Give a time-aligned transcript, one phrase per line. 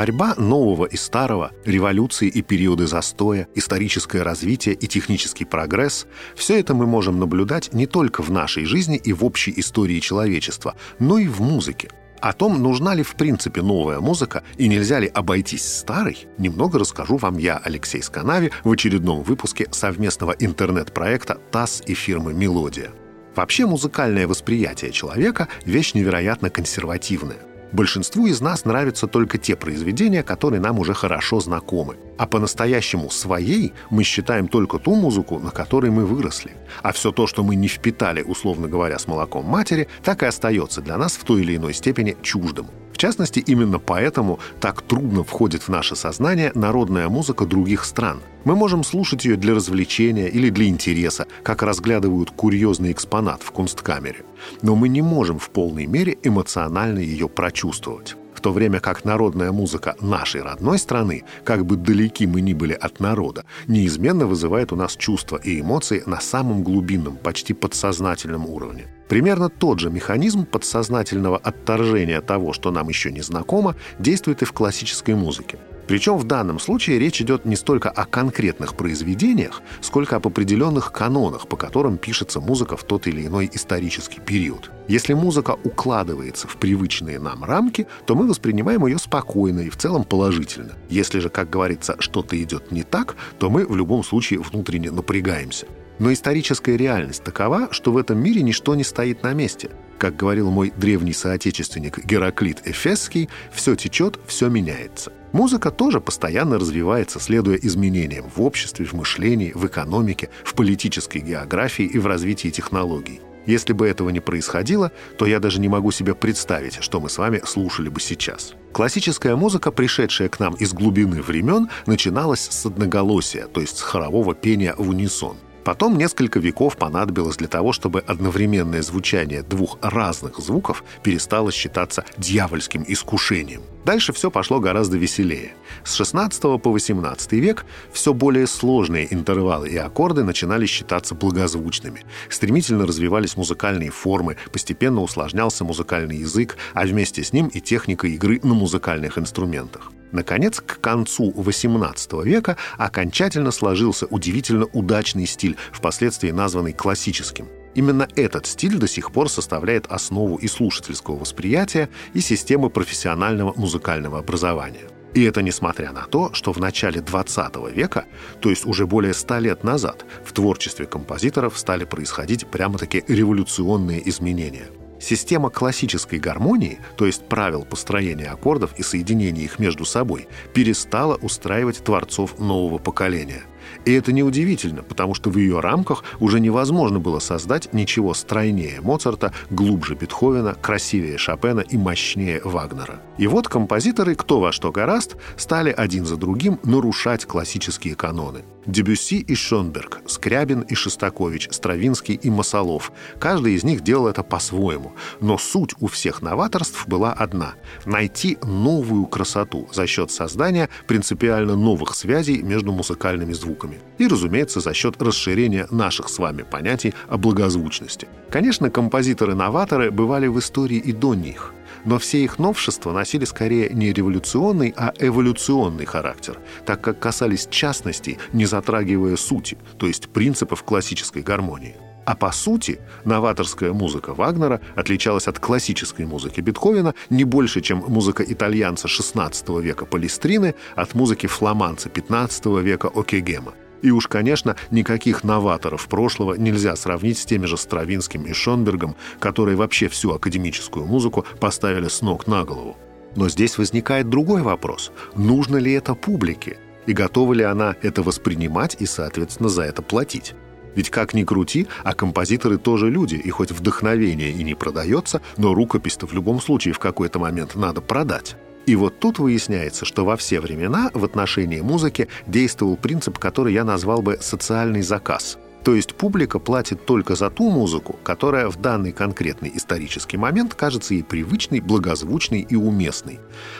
[0.00, 6.72] Борьба нового и старого, революции и периоды застоя, историческое развитие и технический прогресс– все это
[6.72, 11.26] мы можем наблюдать не только в нашей жизни и в общей истории человечества, но и
[11.26, 11.90] в музыке.
[12.18, 17.18] О том, нужна ли в принципе новая музыка и нельзя ли обойтись старой, немного расскажу
[17.18, 22.90] вам я, Алексей Сканави, в очередном выпуске совместного интернет-проекта ТАСС и фирмы «Мелодия».
[23.36, 27.49] Вообще музыкальное восприятие человека– вещь невероятно консервативная.
[27.72, 31.96] Большинству из нас нравятся только те произведения, которые нам уже хорошо знакомы.
[32.18, 36.52] А по-настоящему своей мы считаем только ту музыку, на которой мы выросли.
[36.82, 40.80] А все то, что мы не впитали, условно говоря, с молоком матери, так и остается
[40.80, 42.66] для нас в той или иной степени чуждым
[43.00, 48.20] частности, именно поэтому так трудно входит в наше сознание народная музыка других стран.
[48.44, 54.24] Мы можем слушать ее для развлечения или для интереса, как разглядывают курьезный экспонат в кунсткамере.
[54.62, 59.52] Но мы не можем в полной мере эмоционально ее прочувствовать в то время как народная
[59.52, 64.76] музыка нашей родной страны, как бы далеки мы ни были от народа, неизменно вызывает у
[64.76, 68.86] нас чувства и эмоции на самом глубинном, почти подсознательном уровне.
[69.10, 74.52] Примерно тот же механизм подсознательного отторжения того, что нам еще не знакомо, действует и в
[74.54, 75.58] классической музыке.
[75.90, 81.48] Причем в данном случае речь идет не столько о конкретных произведениях, сколько об определенных канонах,
[81.48, 84.70] по которым пишется музыка в тот или иной исторический период.
[84.86, 90.04] Если музыка укладывается в привычные нам рамки, то мы воспринимаем ее спокойно и в целом
[90.04, 90.74] положительно.
[90.88, 95.66] Если же, как говорится, что-то идет не так, то мы в любом случае внутренне напрягаемся.
[95.98, 99.70] Но историческая реальность такова, что в этом мире ничто не стоит на месте.
[99.98, 105.10] Как говорил мой древний соотечественник Гераклит Эфесский, все течет, все меняется.
[105.32, 111.84] Музыка тоже постоянно развивается, следуя изменениям в обществе, в мышлении, в экономике, в политической географии
[111.84, 113.20] и в развитии технологий.
[113.46, 117.16] Если бы этого не происходило, то я даже не могу себе представить, что мы с
[117.16, 118.54] вами слушали бы сейчас.
[118.72, 124.34] Классическая музыка, пришедшая к нам из глубины времен, начиналась с одноголосия, то есть с хорового
[124.34, 130.84] пения в унисон– Потом несколько веков понадобилось для того, чтобы одновременное звучание двух разных звуков
[131.02, 133.62] перестало считаться дьявольским искушением.
[133.84, 135.52] Дальше все пошло гораздо веселее.
[135.84, 142.04] С 16 по 18 век все более сложные интервалы и аккорды начинали считаться благозвучными.
[142.28, 148.40] Стремительно развивались музыкальные формы, постепенно усложнялся музыкальный язык, а вместе с ним и техника игры
[148.42, 149.92] на музыкальных инструментах.
[150.12, 157.48] Наконец, к концу XVIII века окончательно сложился удивительно удачный стиль, впоследствии названный классическим.
[157.74, 164.18] Именно этот стиль до сих пор составляет основу и слушательского восприятия, и системы профессионального музыкального
[164.18, 164.88] образования.
[165.14, 168.04] И это несмотря на то, что в начале 20 века,
[168.40, 174.68] то есть уже более ста лет назад, в творчестве композиторов стали происходить прямо-таки революционные изменения–
[175.00, 181.82] Система классической гармонии, то есть правил построения аккордов и соединения их между собой, перестала устраивать
[181.82, 183.42] творцов нового поколения.
[183.84, 189.32] И это неудивительно, потому что в ее рамках уже невозможно было создать ничего стройнее Моцарта,
[189.50, 193.00] глубже Бетховена, красивее Шопена и мощнее Вагнера.
[193.16, 198.40] И вот композиторы, кто во что гораст, стали один за другим нарушать классические каноны.
[198.66, 202.92] Дебюсси и Шонберг, Скрябин и Шостакович, Стравинский и Масолов.
[203.18, 204.92] Каждый из них делал это по-своему.
[205.20, 207.54] Но суть у всех новаторств была одна–
[207.86, 213.78] найти новую красоту за счет создания принципиально новых связей между музыкальными звуками.
[213.98, 218.08] И, разумеется, за счет расширения наших с вами понятий о благозвучности.
[218.30, 221.54] Конечно, композиторы-новаторы бывали в истории и до них–
[221.84, 228.18] но все их новшества носили скорее не революционный, а эволюционный характер, так как касались частностей,
[228.32, 231.76] не затрагивая сути, то есть принципов классической гармонии.
[232.04, 238.24] А по сути, новаторская музыка Вагнера отличалась от классической музыки Бетховена не больше, чем музыка
[238.24, 243.54] итальянца XVI века Палестрины от музыки фламанца XV века Окегема.
[243.82, 249.56] И уж, конечно, никаких новаторов прошлого нельзя сравнить с теми же Стравинским и Шонбергом, которые
[249.56, 252.76] вообще всю академическую музыку поставили с ног на голову.
[253.16, 254.92] Но здесь возникает другой вопрос.
[255.16, 256.58] Нужно ли это публике?
[256.86, 260.34] И готова ли она это воспринимать и, соответственно, за это платить?
[260.74, 265.52] Ведь как ни крути, а композиторы тоже люди, и хоть вдохновение и не продается, но
[265.52, 268.36] рукопись-то в любом случае в какой-то момент надо продать.
[268.70, 273.64] И вот тут выясняется, что во все времена в отношении музыки действовал принцип, который я
[273.64, 275.38] назвал бы социальный заказ.
[275.64, 280.94] То есть публика платит только за ту музыку, которая в данный конкретный исторический момент кажется
[280.94, 283.18] ей привычной, благозвучной и уместной.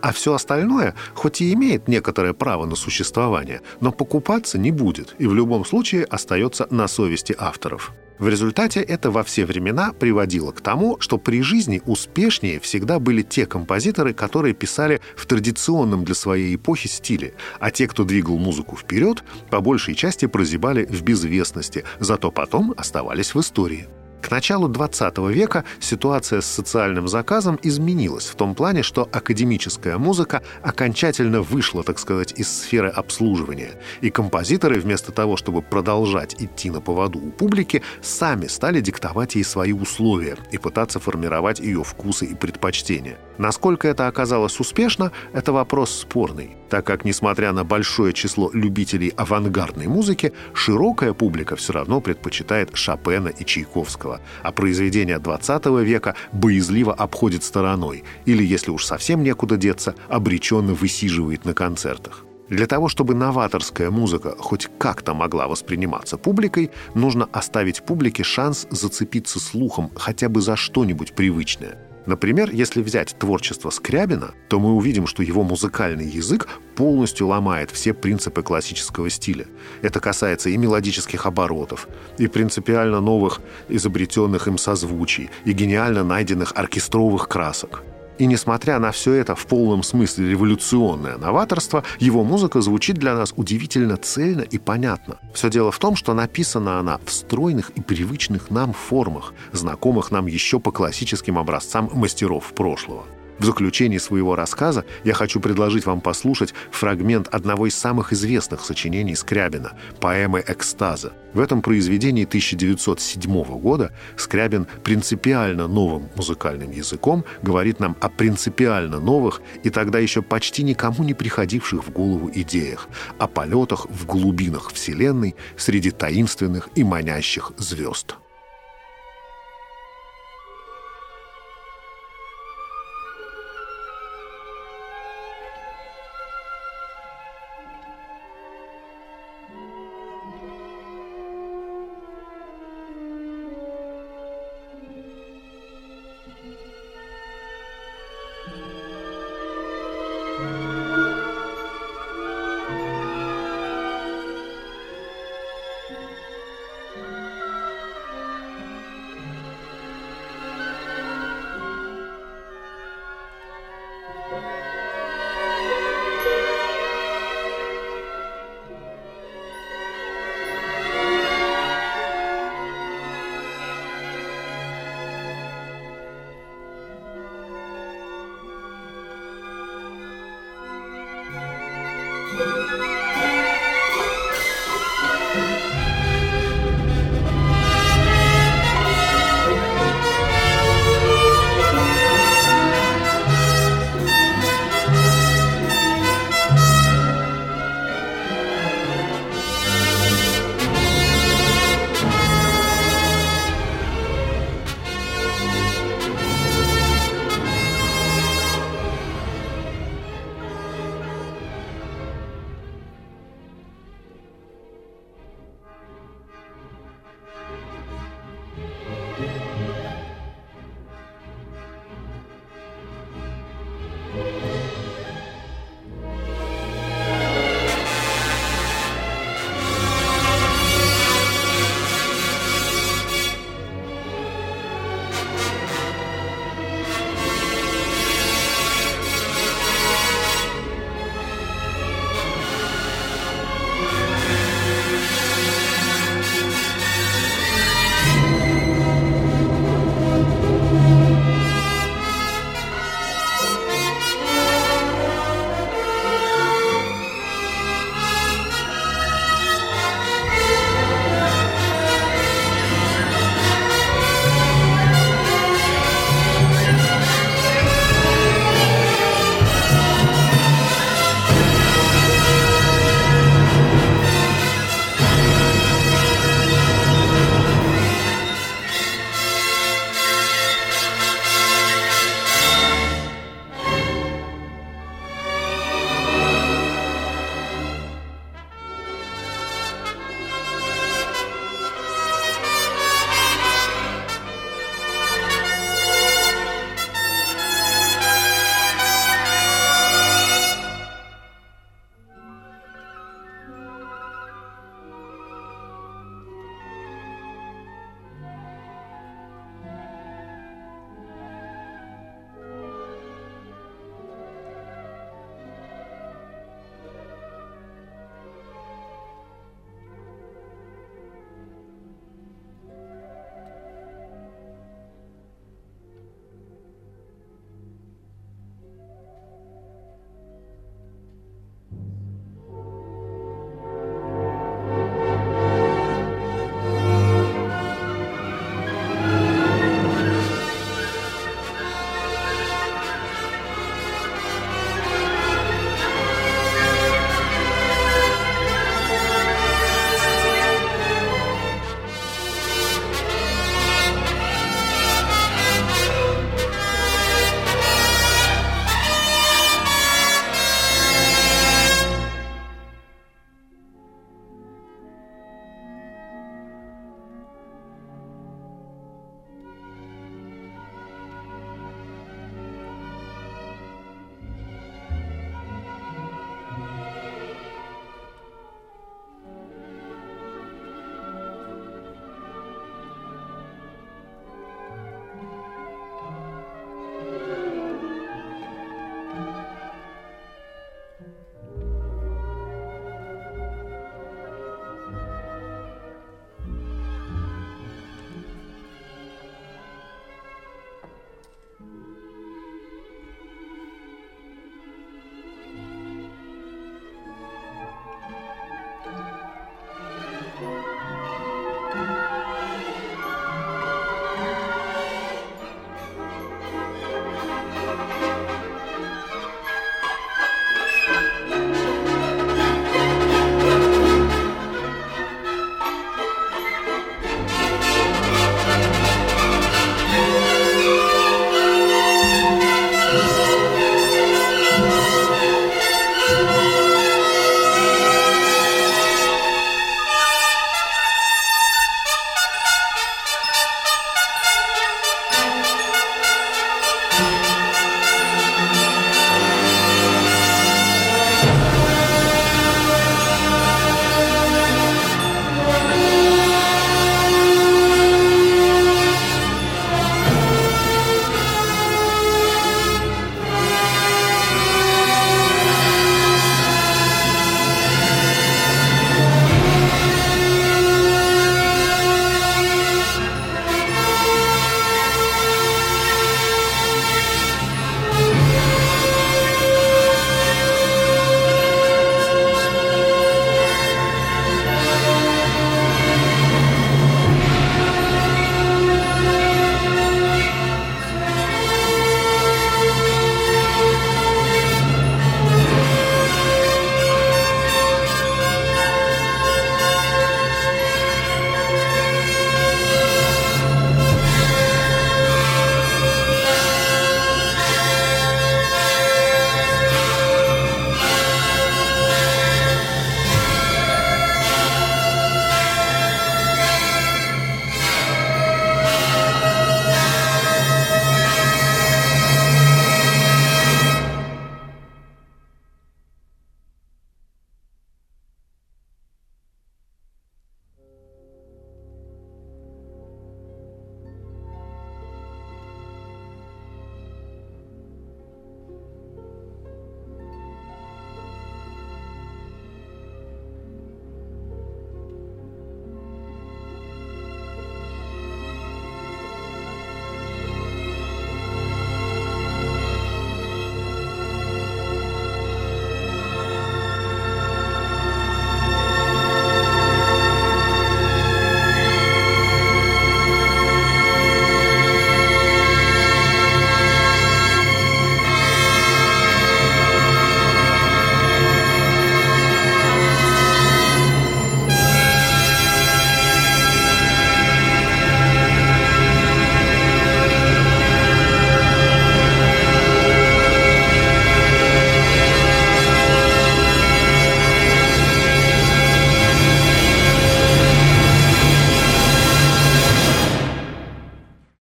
[0.00, 5.26] А все остальное, хоть и имеет некоторое право на существование, но покупаться не будет и
[5.26, 7.92] в любом случае остается на совести авторов.
[8.22, 13.22] В результате это во все времена приводило к тому, что при жизни успешнее всегда были
[13.22, 18.76] те композиторы, которые писали в традиционном для своей эпохи стиле, а те, кто двигал музыку
[18.76, 23.88] вперед, по большей части прозябали в безвестности, зато потом оставались в истории.
[24.22, 30.42] К началу 20 века ситуация с социальным заказом изменилась в том плане, что академическая музыка
[30.62, 33.72] окончательно вышла, так сказать, из сферы обслуживания.
[34.00, 39.42] И композиторы, вместо того, чтобы продолжать идти на поводу у публики, сами стали диктовать ей
[39.42, 43.18] свои условия и пытаться формировать ее вкусы и предпочтения.
[43.38, 49.88] Насколько это оказалось успешно, это вопрос спорный, так как, несмотря на большое число любителей авангардной
[49.88, 57.44] музыки, широкая публика все равно предпочитает Шопена и Чайковского, а произведения 20 века боязливо обходит
[57.44, 62.24] стороной или, если уж совсем некуда деться, обреченно высиживает на концертах.
[62.48, 69.40] Для того, чтобы новаторская музыка хоть как-то могла восприниматься публикой, нужно оставить публике шанс зацепиться
[69.40, 75.22] слухом хотя бы за что-нибудь привычное– Например, если взять творчество Скрябина, то мы увидим, что
[75.22, 79.46] его музыкальный язык полностью ломает все принципы классического стиля.
[79.82, 81.88] Это касается и мелодических оборотов,
[82.18, 87.84] и принципиально новых изобретенных им созвучий, и гениально найденных оркестровых красок.
[88.22, 93.34] И несмотря на все это в полном смысле революционное новаторство, его музыка звучит для нас
[93.34, 95.18] удивительно цельно и понятно.
[95.34, 100.26] Все дело в том, что написана она в стройных и привычных нам формах, знакомых нам
[100.26, 103.02] еще по классическим образцам мастеров прошлого.
[103.42, 109.16] В заключении своего рассказа я хочу предложить вам послушать фрагмент одного из самых известных сочинений
[109.16, 111.12] Скрябина– поэмы «Экстаза».
[111.34, 119.42] В этом произведении 1907 года Скрябин принципиально новым музыкальным языком говорит нам о принципиально новых
[119.64, 122.88] и тогда еще почти никому не приходивших в голову идеях,
[123.18, 128.14] о полетах в глубинах Вселенной среди таинственных и манящих звезд.